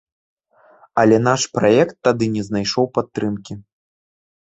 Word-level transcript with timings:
Але 1.01 1.19
наш 1.27 1.45
праект 1.59 1.95
тады 2.09 2.33
не 2.39 2.43
знайшоў 2.51 2.85
падтрымкі. 2.99 3.53